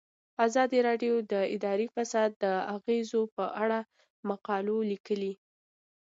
[0.45, 3.79] ازادي راډیو د اداري فساد د اغیزو په اړه
[4.29, 5.33] مقالو لیکلي.